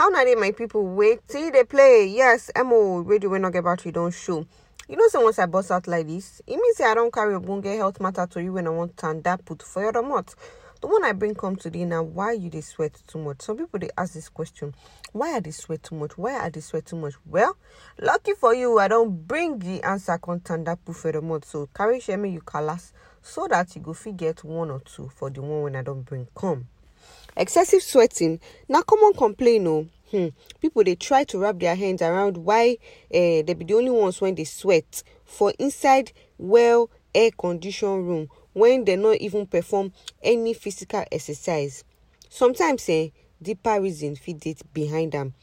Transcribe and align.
How 0.00 0.08
na 0.08 0.24
dey 0.24 0.34
my 0.34 0.50
people 0.52 0.82
wait 0.86 1.20
till 1.28 1.50
they 1.50 1.62
play? 1.62 2.06
Yes, 2.06 2.50
MO 2.56 3.00
radio 3.00 3.28
wey 3.28 3.38
not 3.38 3.52
get 3.52 3.64
battery 3.64 3.92
don't 3.92 4.14
show. 4.14 4.46
You 4.88 4.96
know, 4.96 5.06
say 5.08 5.22
once 5.22 5.38
I 5.38 5.44
bust 5.44 5.70
out 5.70 5.86
like 5.86 6.06
this, 6.06 6.40
it 6.46 6.56
means 6.56 6.78
say 6.78 6.84
I 6.84 6.94
don't 6.94 7.12
carry 7.12 7.34
a 7.34 7.38
bunga 7.38 7.76
health 7.76 8.00
matter 8.00 8.26
to 8.30 8.42
you 8.42 8.54
when 8.54 8.66
I 8.66 8.70
want 8.70 8.96
turn 8.96 9.20
that 9.20 9.44
put 9.44 9.62
for 9.62 9.82
your 9.82 9.92
remote. 9.92 10.34
The 10.80 10.86
one 10.86 11.04
I 11.04 11.12
bring 11.12 11.34
come 11.34 11.54
today 11.54 11.84
now, 11.84 12.02
why 12.02 12.32
you 12.32 12.48
they 12.48 12.62
sweat 12.62 12.98
too 13.06 13.18
much? 13.18 13.42
Some 13.42 13.58
people 13.58 13.78
they 13.78 13.90
ask 13.98 14.14
this 14.14 14.30
question, 14.30 14.74
why 15.12 15.34
are 15.34 15.40
they 15.42 15.50
sweat 15.50 15.82
too 15.82 15.96
much? 15.96 16.16
Why 16.16 16.32
are 16.32 16.48
they 16.48 16.60
sweat 16.60 16.86
too 16.86 16.96
much? 16.96 17.12
Well, 17.26 17.54
lucky 18.00 18.32
for 18.32 18.54
you, 18.54 18.78
I 18.78 18.88
don't 18.88 19.28
bring 19.28 19.58
the 19.58 19.82
answer 19.82 20.16
content 20.16 20.64
that 20.64 20.82
put 20.82 20.96
for 20.96 21.12
the 21.12 21.20
month. 21.20 21.44
So 21.44 21.68
carry 21.76 22.00
share 22.00 22.16
me 22.16 22.30
you 22.30 22.40
colors 22.40 22.94
so 23.20 23.46
that 23.48 23.76
you 23.76 23.82
go 23.82 23.92
fit 23.92 24.16
get 24.16 24.44
one 24.44 24.70
or 24.70 24.80
two 24.80 25.10
for 25.14 25.28
the 25.28 25.42
one 25.42 25.60
when 25.64 25.76
I 25.76 25.82
don't 25.82 26.06
bring 26.06 26.26
come. 26.34 26.68
Excessive 27.36 27.82
sweating 27.82 28.40
na 28.68 28.82
common 28.82 29.12
complaint 29.14 29.66
o. 29.66 29.86
Hmm. 30.10 30.28
People 30.60 30.82
dey 30.82 30.96
try 30.96 31.22
to 31.24 31.38
wrap 31.38 31.58
their 31.60 31.76
hands 31.76 32.02
around 32.02 32.36
why 32.36 32.76
uh, 33.14 33.42
they 33.46 33.54
be 33.56 33.64
the 33.64 33.74
only 33.74 33.90
ones 33.90 34.20
when 34.20 34.34
they 34.34 34.44
sweat 34.44 35.02
for 35.24 35.52
inside 35.58 36.10
well 36.38 36.90
air 37.14 37.30
conditioned 37.38 38.08
room 38.08 38.28
when 38.52 38.84
they 38.84 38.96
not 38.96 39.16
even 39.18 39.46
perform 39.46 39.92
any 40.22 40.52
physical 40.52 41.04
exercise. 41.12 41.84
Sometimes 42.28 42.88
eh, 42.88 43.08
deeper 43.40 43.80
reason 43.80 44.16
fit 44.16 44.40
dey 44.40 44.56
behind 44.74 45.14
am. 45.14 45.34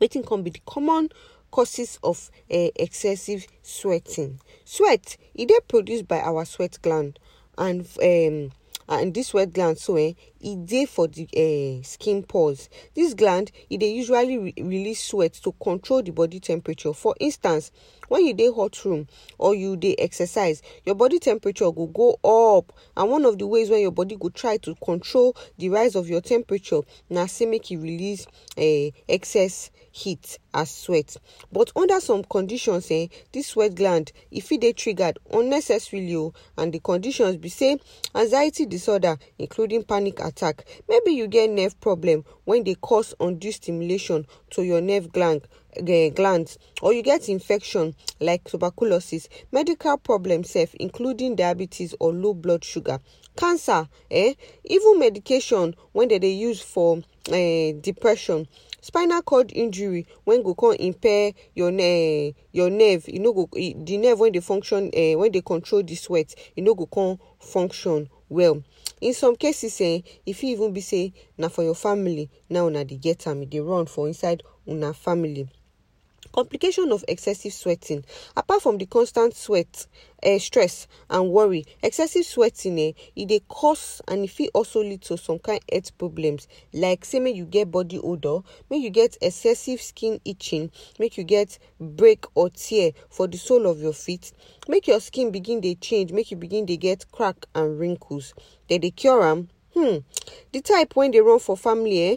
Wetin 0.00 0.24
come 0.26 0.42
be 0.44 0.50
the 0.50 0.60
common 0.66 1.08
causes 1.50 1.98
of 2.04 2.30
uh, 2.50 2.68
excessive 2.76 3.44
sweating? 3.62 4.38
Sweat 4.64 5.16
e 5.34 5.46
dey 5.46 5.58
produced 5.66 6.06
by 6.06 6.20
our 6.20 6.44
sweat 6.44 6.78
gland 6.80 7.18
and 7.58 7.80
um, 8.00 8.52
and 8.88 9.14
this 9.14 9.28
sweat 9.28 9.52
gland 9.52 9.78
so 9.78 9.96
eh, 9.96 10.12
e 10.40 10.56
dey 10.56 10.86
for 10.86 11.06
the 11.08 11.28
uh, 11.36 11.82
skin 11.86 12.22
pores. 12.22 12.68
This 12.94 13.14
gland 13.14 13.50
e 13.68 13.76
dey 13.76 13.92
usually 13.92 14.38
re 14.38 14.54
release 14.58 15.02
sweat 15.04 15.34
to 15.44 15.52
control 15.52 16.02
the 16.02 16.12
body 16.12 16.40
temperature. 16.40 16.92
For 16.92 17.14
instance, 17.20 17.70
when 18.08 18.24
you 18.26 18.34
dey 18.34 18.50
hot 18.50 18.84
room 18.84 19.06
or 19.38 19.54
you 19.54 19.76
dey 19.76 19.94
exercise, 19.98 20.62
your 20.84 20.94
body 20.94 21.18
temperature 21.18 21.70
go 21.70 21.86
go 21.86 22.18
up 22.56 22.72
and 22.96 23.10
one 23.10 23.24
of 23.24 23.38
the 23.38 23.46
ways 23.46 23.70
when 23.70 23.80
your 23.80 23.92
body 23.92 24.16
go 24.16 24.28
try 24.30 24.56
to 24.58 24.74
control 24.76 25.36
the 25.58 25.68
rise 25.68 25.94
of 25.94 26.08
your 26.08 26.20
temperature 26.20 26.80
na 27.08 27.26
say 27.26 27.46
make 27.46 27.70
e 27.70 27.76
release 27.76 28.26
uh, 28.58 28.90
excess 29.08 29.70
heat 29.92 30.38
as 30.54 30.70
sweat. 30.70 31.16
But 31.52 31.72
under 31.76 32.00
some 32.00 32.24
conditions 32.24 32.90
eh, 32.90 33.08
this 33.32 33.48
sweat 33.48 33.74
gland 33.74 34.12
e 34.30 34.40
fit 34.40 34.60
dey 34.60 34.72
triggered 34.72 35.18
unnecessarily 35.32 36.16
o 36.16 36.32
and 36.56 36.72
the 36.72 36.80
conditions 36.80 37.36
be 37.36 37.48
say 37.48 37.78
anxiety 38.14 38.66
disorder 38.66 39.16
including 39.38 39.82
panic 39.84 40.20
attack. 40.30 40.64
Maybe 40.88 41.10
you 41.12 41.26
get 41.26 41.50
nerve 41.50 41.78
problem 41.80 42.24
when 42.44 42.62
dey 42.62 42.76
cause 42.76 43.14
undue 43.20 43.52
stimulation 43.52 44.26
to 44.50 44.62
your 44.62 44.80
nerve 44.80 45.12
gland 45.12 45.42
uh, 45.78 46.08
glands 46.14 46.58
or 46.82 46.92
you 46.92 47.02
get 47.02 47.28
infection 47.28 47.94
like 48.20 48.44
tuberculosis, 48.44 49.28
medical 49.52 49.96
problems 49.98 50.50
sef 50.50 50.74
including 50.74 51.36
diabetes 51.36 51.94
or 52.00 52.12
low 52.12 52.34
blood 52.34 52.64
sugar, 52.64 53.00
cancer, 53.36 53.88
eh, 54.10 54.34
even 54.64 54.98
medication 54.98 55.74
when 55.92 56.08
they 56.08 56.18
dey 56.18 56.32
use 56.32 56.60
for 56.60 56.98
uh, 57.28 57.72
depression. 57.80 58.46
Spinal 58.82 59.20
cord 59.22 59.52
injury 59.54 60.06
when 60.24 60.42
go 60.42 60.54
come 60.54 60.72
impair 60.80 61.32
your 61.54 61.68
uh, 61.68 62.32
your 62.52 62.70
nerve. 62.70 63.06
E 63.08 63.18
no 63.18 63.32
go 63.34 63.48
the 63.52 63.96
nerve 63.98 64.18
when 64.20 64.32
dey 64.32 64.40
function 64.40 64.90
uh, 64.96 65.18
when 65.18 65.30
dey 65.30 65.42
control 65.42 65.82
the 65.82 65.94
sweat 65.94 66.34
e 66.56 66.60
no 66.62 66.74
go 66.74 66.86
come 66.86 67.18
function 67.38 68.08
well 68.30 68.62
in 69.00 69.14
some 69.14 69.36
cases 69.36 69.80
eh 69.80 70.02
e 70.26 70.32
fit 70.32 70.50
even 70.50 70.72
be 70.72 70.80
say 70.80 71.12
na 71.38 71.48
for 71.48 71.64
your 71.64 71.74
family 71.74 72.28
now 72.48 72.66
una 72.66 72.84
dey 72.84 72.96
get 72.96 73.26
am 73.26 73.44
dey 73.46 73.60
run 73.60 73.86
for 73.86 74.06
inside 74.08 74.42
una 74.68 74.92
family. 74.92 75.48
Complication 76.32 76.92
of 76.92 77.04
excessive 77.08 77.52
sweating. 77.52 78.04
Apart 78.36 78.62
from 78.62 78.78
the 78.78 78.86
constant 78.86 79.34
sweat, 79.34 79.86
uh, 80.22 80.38
stress 80.38 80.86
and 81.08 81.30
worry, 81.30 81.64
excessive 81.82 82.24
sweating 82.24 82.78
eh, 82.78 82.92
e 83.16 83.24
dey 83.26 83.40
cause 83.48 84.00
and 84.06 84.24
e 84.24 84.26
fit 84.28 84.50
also 84.54 84.80
lead 84.82 85.00
to 85.02 85.16
some 85.16 85.38
kind 85.40 85.58
of 85.58 85.72
health 85.74 85.98
problems 85.98 86.46
like 86.72 87.04
say 87.04 87.18
make 87.18 87.34
you 87.36 87.44
get 87.46 87.70
body 87.70 87.98
odor, 87.98 88.40
make 88.70 88.82
you 88.82 88.90
get 88.90 89.16
excessive 89.20 89.80
skin 89.80 90.20
itching, 90.24 90.70
make 90.98 91.16
you 91.18 91.24
get 91.24 91.58
break 91.80 92.24
or 92.34 92.48
tear 92.50 92.92
for 93.08 93.26
the 93.26 93.36
sole 93.38 93.66
of 93.66 93.80
your 93.80 93.92
feet, 93.92 94.32
make 94.68 94.86
your 94.86 95.00
skin 95.00 95.30
begin 95.32 95.60
dey 95.60 95.74
change, 95.74 96.12
make 96.12 96.30
you 96.30 96.36
begin 96.36 96.64
dey 96.66 96.76
get 96.76 97.10
crack 97.10 97.46
and 97.54 97.78
wrinkles. 97.78 98.34
Dem 98.68 98.80
dey 98.80 98.90
cure 98.92 99.24
am 99.24 99.48
Hmm. 99.74 99.98
The 100.52 100.60
type 100.60 100.96
when 100.96 101.12
they 101.12 101.20
run 101.20 101.38
for 101.38 101.56
family, 101.56 102.10
eh, 102.10 102.16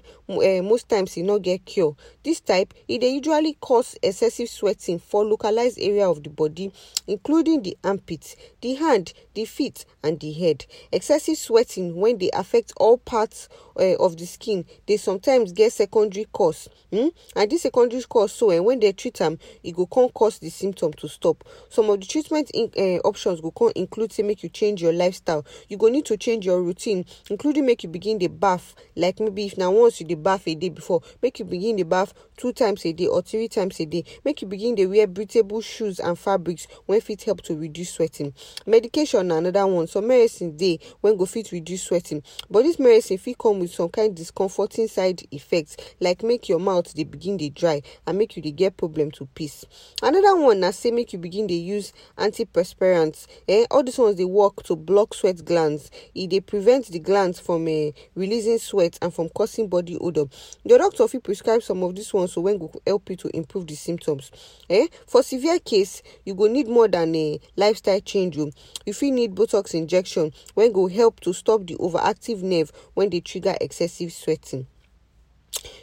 uh, 0.59 0.63
most 0.63 0.89
times 0.89 1.15
e 1.17 1.21
no 1.21 1.37
get 1.37 1.65
cure. 1.65 1.95
This 2.23 2.39
type, 2.41 2.73
dey 2.87 3.09
usually 3.13 3.53
cause 3.61 3.95
excessive 4.01 4.49
sweating 4.49 4.97
for 4.97 5.23
localized 5.23 5.77
area 5.79 6.09
of 6.09 6.23
the 6.23 6.29
body, 6.31 6.71
including 7.05 7.61
the 7.61 7.77
armpit, 7.83 8.35
the 8.61 8.73
hand, 8.73 9.13
the 9.35 9.45
feet, 9.45 9.85
and 10.03 10.19
the 10.19 10.31
head. 10.33 10.65
Excessive 10.91 11.37
sweating 11.37 11.95
when 11.95 12.17
they 12.17 12.31
affect 12.33 12.73
all 12.77 12.97
parts 12.97 13.49
uh, 13.77 13.95
of 13.99 14.17
the 14.17 14.25
skin, 14.25 14.65
they 14.87 14.97
sometimes 14.97 15.51
get 15.51 15.73
secondary 15.73 16.25
cause. 16.31 16.69
Hmm? 16.91 17.07
And 17.35 17.51
this 17.51 17.63
secondary 17.63 18.01
cause, 18.03 18.31
so 18.31 18.49
eh, 18.49 18.59
when 18.59 18.79
they 18.79 18.93
treat 18.93 19.15
them, 19.15 19.37
it 19.63 19.75
go 19.75 19.85
come 19.85 20.09
cause 20.09 20.39
the 20.39 20.49
symptom 20.49 20.93
to 20.93 21.07
stop. 21.07 21.43
Some 21.69 21.89
of 21.89 21.99
the 21.99 22.05
treatment 22.07 22.49
in, 22.51 22.71
uh, 22.77 22.99
options 23.07 23.41
go 23.41 23.51
come 23.51 23.71
include 23.75 24.11
say 24.11 24.23
make 24.23 24.41
you 24.41 24.49
change 24.49 24.81
your 24.81 24.93
lifestyle. 24.93 25.45
You 25.69 25.77
go 25.77 25.89
need 25.89 26.05
to 26.05 26.17
change 26.17 26.45
your 26.45 26.61
routine, 26.61 27.05
including 27.29 27.52
make 27.61 27.83
you 27.83 27.89
begin 27.89 28.17
the 28.17 28.27
bath? 28.27 28.73
Like 28.95 29.19
maybe 29.19 29.45
if 29.45 29.57
now 29.57 29.71
once 29.71 29.99
you 29.99 30.07
the 30.07 30.15
bath 30.15 30.47
a 30.47 30.55
day 30.55 30.69
before 30.69 31.01
make 31.21 31.39
you 31.39 31.45
begin 31.45 31.75
the 31.75 31.83
bath 31.83 32.13
two 32.37 32.51
times 32.53 32.85
a 32.85 32.93
day 32.93 33.07
or 33.07 33.21
three 33.21 33.47
times 33.47 33.79
a 33.79 33.85
day. 33.85 34.03
Make 34.25 34.41
you 34.41 34.47
begin 34.47 34.75
the 34.75 34.85
wear 34.87 35.07
breathable 35.07 35.61
shoes 35.61 35.99
and 35.99 36.17
fabrics 36.17 36.67
when 36.85 36.99
fit 37.01 37.23
help 37.23 37.41
to 37.43 37.55
reduce 37.55 37.91
sweating. 37.91 38.33
Medication 38.65 39.31
another 39.31 39.67
one. 39.67 39.87
Some 39.87 40.07
medicine 40.07 40.55
dey 40.57 40.79
when 41.01 41.15
go 41.17 41.25
fit 41.25 41.51
reduce 41.51 41.83
sweating. 41.83 42.23
But 42.49 42.63
this 42.63 42.79
medicine 42.79 43.17
fit 43.17 43.37
come 43.37 43.59
with 43.59 43.73
some 43.73 43.89
kind 43.89 44.15
discomforting 44.15 44.87
side 44.87 45.21
effects 45.31 45.77
like 45.99 46.23
make 46.23 46.49
your 46.49 46.59
mouth 46.59 46.93
dey 46.93 47.03
begin 47.03 47.37
dey 47.37 47.49
dry 47.49 47.81
and 48.07 48.17
make 48.17 48.35
you 48.35 48.41
dey 48.41 48.51
get 48.51 48.77
problem 48.77 49.11
to 49.11 49.25
piss. 49.35 49.65
Another 50.01 50.35
one 50.35 50.59
na 50.59 50.71
say 50.71 50.91
make 50.91 51.13
you 51.13 51.19
begin 51.19 51.47
dey 51.47 51.55
use 51.55 51.93
antiperspirants. 52.17 53.27
Eh 53.47 53.65
all 53.71 53.83
these 53.83 53.97
ones 53.97 54.15
dey 54.15 54.25
work 54.25 54.63
to 54.63 54.75
block 54.75 55.13
sweat 55.13 55.43
glands. 55.45 55.89
E 56.13 56.27
dey 56.27 56.39
prevent 56.39 56.87
the 56.87 56.99
glands 56.99 57.32
from 57.39 57.67
uh, 57.67 57.91
releasing 58.15 58.57
sweat 58.57 58.97
and 59.01 59.13
from 59.13 59.29
causing 59.29 59.67
body 59.67 59.97
odor. 59.99 60.25
Your 60.63 60.77
doctor 60.79 61.05
will 61.11 61.21
prescribe 61.21 61.63
some 61.63 61.83
of 61.83 61.95
these 61.95 62.13
ones 62.13 62.33
so 62.33 62.41
when 62.41 62.57
go 62.57 62.71
help 62.85 63.09
you 63.09 63.15
to 63.17 63.35
improve 63.35 63.67
the 63.67 63.75
symptoms. 63.75 64.31
Eh? 64.69 64.87
For 65.07 65.23
severe 65.23 65.59
case 65.59 66.01
you 66.25 66.35
go 66.35 66.47
need 66.47 66.67
more 66.67 66.87
than 66.87 67.15
a 67.15 67.39
lifestyle 67.55 68.01
change 68.01 68.37
If 68.85 69.01
you 69.01 69.11
need 69.11 69.35
botox 69.35 69.73
injection 69.73 70.31
when 70.53 70.71
go 70.71 70.87
help 70.87 71.19
to 71.21 71.33
stop 71.33 71.65
the 71.65 71.75
overactive 71.75 72.41
nerve 72.41 72.71
when 72.93 73.09
they 73.09 73.21
trigger 73.21 73.55
excessive 73.61 74.11
sweating. 74.11 74.67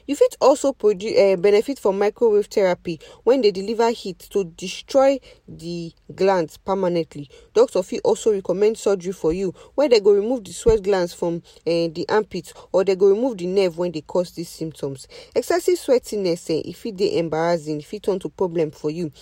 You 0.07 0.17
fit 0.17 0.37
also 0.41 0.73
produce 0.73 1.17
uh, 1.19 1.37
benefit 1.37 1.79
from 1.79 1.99
microwave 1.99 2.47
therapy 2.47 2.99
when 3.25 3.41
they 3.43 3.51
deliver 3.51 3.91
heat 3.91 4.19
to 4.31 4.45
destroy 4.45 5.21
the 5.47 5.93
glands 6.15 6.57
permanently. 6.57 7.31
Doctor 7.55 7.83
fit 7.83 8.01
also 8.05 8.33
recommend 8.33 8.77
surgery 8.79 9.13
for 9.13 9.33
you 9.33 9.55
where 9.75 9.89
they 9.89 10.01
go 10.01 10.13
remove 10.13 10.45
the 10.45 10.53
sweat 10.53 10.83
glands 10.83 11.15
from 11.15 11.37
uh, 11.67 11.89
the 11.93 12.05
armpits 12.09 12.53
or 12.73 12.85
they 12.85 12.97
go 12.97 13.09
remove 13.09 13.39
the 13.39 13.47
nerve 13.47 13.79
when 13.79 13.93
they 13.93 14.01
cause 14.01 14.33
these 14.33 14.49
symptoms. 14.49 15.07
Excessive 15.37 15.77
sweatiness, 15.79 16.51
eh, 16.51 16.63
if 16.65 16.85
it 16.87 16.97
dey 16.97 17.19
embarrassing, 17.19 17.81
if 17.81 17.95
it 17.95 18.03
turn 18.03 18.19
to 18.19 18.29
problem 18.29 18.71
for 18.71 18.91
you. 18.91 19.13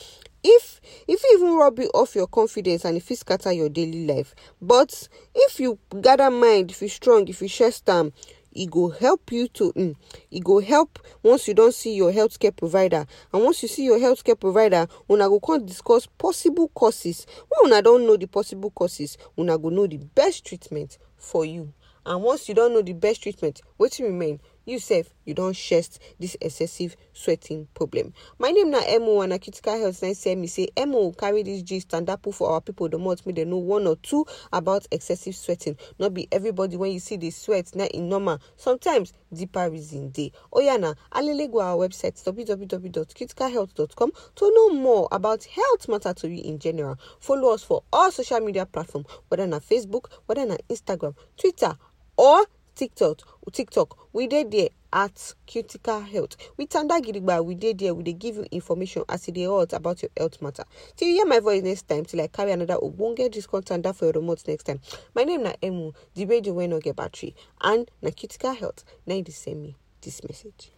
if 0.43 0.81
if 1.09 1.23
you 1.25 1.37
even 1.39 1.55
rub 1.57 1.79
it 1.81 1.91
off 1.95 2.15
your 2.15 2.27
confidence 2.29 2.85
and 2.85 2.97
if 2.97 3.11
it 3.11 3.19
scatter 3.19 3.51
your 3.53 3.69
daily 3.69 4.07
life 4.07 4.35
but 4.63 5.09
if 5.35 5.59
you 5.59 5.79
gather 6.01 6.31
mind 6.31 6.71
if 6.71 6.81
you 6.81 6.89
strong 6.89 7.27
if 7.27 7.43
you 7.43 7.49
share 7.49 7.73
am 7.89 8.13
e 8.59 8.67
go 8.67 8.89
help 8.89 9.31
you 9.31 9.47
to 9.49 9.73
um, 9.77 9.95
e 10.31 10.41
go 10.41 10.61
help 10.61 10.99
once 11.23 11.47
you 11.47 11.55
don 11.55 11.71
see 11.71 11.95
your 11.95 12.13
healthcare 12.13 12.55
provider. 12.55 13.07
And 13.33 13.45
once 13.45 13.63
you 13.63 13.69
see 13.69 13.85
your 13.85 13.99
healthcare 14.01 14.39
provider 14.39 14.89
una 15.09 15.29
go 15.29 15.39
come 15.39 15.65
discuss 15.65 16.07
possible 16.07 16.69
causes. 16.69 17.25
When 17.49 17.71
una 17.73 17.83
don 17.83 18.05
know 18.05 18.17
the 18.17 18.27
possible 18.27 18.71
causes 18.71 19.17
una 19.39 19.57
go 19.57 19.69
know 19.69 19.87
the 19.87 19.99
best 19.99 20.45
treatment 20.45 20.99
for 21.17 21.45
you. 21.45 21.73
And 22.05 22.23
once 22.23 22.49
you 22.49 22.55
don 22.57 22.73
know 22.73 22.83
the 22.83 22.95
best 22.95 23.23
treatment 23.23 23.61
wetin 23.79 24.07
remain 24.07 24.41
you 24.69 24.79
sef 24.79 25.09
you 25.25 25.35
don 25.35 25.53
chest 25.53 25.99
this 26.21 26.37
excessive 26.41 26.97
sweating 27.13 27.67
problem. 27.75 28.13
My 28.39 28.51
name 28.51 28.71
na 28.71 28.81
emo 28.89 29.21
and 29.23 29.33
critical 29.43 29.79
health 29.79 30.03
na 30.03 30.13
send 30.13 30.41
me 30.41 30.47
say 30.47 30.69
emo 30.79 31.13
carry 31.13 31.43
this 31.43 31.63
gist 31.63 31.93
and 31.95 32.07
dapu 32.07 32.33
for 32.35 32.51
our 32.51 32.61
people 32.61 32.89
domot 32.89 33.25
make 33.27 33.37
they 33.37 33.45
know 33.45 33.59
one 33.59 33.87
or 33.87 33.97
two 33.97 34.25
about 34.53 34.87
excessive 34.91 35.35
sweating. 35.35 35.77
Not 35.99 36.15
be 36.15 36.29
everybody 36.31 36.77
when 36.77 36.93
you 36.93 37.01
see 37.01 37.17
the 37.17 37.31
sweat 37.31 37.75
not 37.75 37.95
e 37.95 38.01
normal. 38.01 38.41
Sometimes 38.57 39.13
deeper 39.33 39.71
reason 39.71 40.11
dey. 40.11 40.33
Oya 40.55 40.79
na 40.79 40.95
alele 41.13 41.51
go 41.51 41.61
our 41.61 41.77
website 41.89 42.23
www.criticalhealth.com 42.25 44.13
to 44.37 44.53
know 44.55 44.71
more 44.71 45.09
about 45.13 45.45
health 45.45 45.89
matter 45.89 46.13
to 46.15 46.29
you 46.29 46.43
in 46.43 46.59
general. 46.59 46.97
Follow 47.21 47.53
us 47.55 47.63
for 47.63 47.83
all 47.93 48.11
social 48.11 48.41
media 48.41 48.67
platforms 48.67 49.07
whether 49.29 49.47
na 49.47 49.59
facebook 49.61 50.11
whether 50.27 50.47
na 50.47 50.57
instagram 50.69 51.15
twitter 51.37 51.77
or 52.17 52.45
tiktok 52.79 53.19
tiktok 53.53 53.97
we 54.13 54.27
did 54.29 54.51
there 54.53 54.69
at 54.93 55.35
cuticle 55.47 56.01
health. 56.01 56.37
With 56.57 56.71
tanda 56.71 56.95
gidigba 57.01 57.45
we 57.45 57.55
dey 57.57 57.73
there 57.73 57.93
we 57.93 58.05
dey 58.05 58.13
give 58.13 58.37
you 58.37 58.47
information 58.53 59.03
as 59.09 59.29
e 59.29 59.33
dey 59.33 59.45
about 59.45 60.01
your 60.03 60.11
health 60.17 60.41
matter. 60.41 60.65
Till 60.97 61.09
you 61.09 61.15
hear 61.17 61.27
my 61.27 61.41
voice 61.41 61.63
next 61.63 61.89
time 61.89 62.05
till 62.05 62.21
i 62.21 62.29
carry 62.29 62.53
another 62.53 62.77
ogbonge 62.77 63.31
gist 63.33 63.51
come 63.51 63.63
tanda 63.63 63.93
for 63.93 64.07
your 64.07 64.13
remote 64.13 64.43
next 64.47 64.65
time. 64.65 64.81
My 65.15 65.25
name 65.25 65.43
na 65.43 65.53
emu 65.63 65.93
the 66.15 66.25
radio 66.27 66.53
wey 66.53 66.69
no 66.69 66.79
get 66.81 66.97
battery 66.97 67.35
and 67.61 67.91
na 68.01 68.11
cuticle 68.11 68.55
health. 68.55 68.85
Now 69.07 69.17
you 69.17 69.25
send 69.25 69.61
me 69.63 69.77
this 70.01 70.23
message. 70.23 70.71